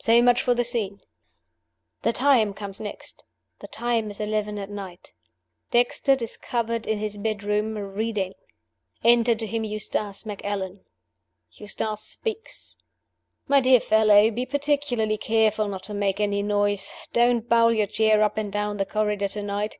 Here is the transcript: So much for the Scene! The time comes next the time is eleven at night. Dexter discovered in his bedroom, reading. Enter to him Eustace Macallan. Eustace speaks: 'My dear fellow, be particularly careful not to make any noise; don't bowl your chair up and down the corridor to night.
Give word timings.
So 0.00 0.20
much 0.22 0.42
for 0.42 0.54
the 0.54 0.64
Scene! 0.64 1.02
The 2.02 2.12
time 2.12 2.52
comes 2.52 2.80
next 2.80 3.22
the 3.60 3.68
time 3.68 4.10
is 4.10 4.18
eleven 4.18 4.58
at 4.58 4.70
night. 4.70 5.12
Dexter 5.70 6.16
discovered 6.16 6.84
in 6.84 6.98
his 6.98 7.16
bedroom, 7.16 7.78
reading. 7.78 8.34
Enter 9.04 9.36
to 9.36 9.46
him 9.46 9.62
Eustace 9.62 10.26
Macallan. 10.26 10.80
Eustace 11.52 12.02
speaks: 12.02 12.76
'My 13.46 13.60
dear 13.60 13.78
fellow, 13.78 14.32
be 14.32 14.44
particularly 14.44 15.16
careful 15.16 15.68
not 15.68 15.84
to 15.84 15.94
make 15.94 16.18
any 16.18 16.42
noise; 16.42 16.92
don't 17.12 17.48
bowl 17.48 17.72
your 17.72 17.86
chair 17.86 18.24
up 18.24 18.36
and 18.36 18.52
down 18.52 18.78
the 18.78 18.84
corridor 18.84 19.28
to 19.28 19.42
night. 19.44 19.78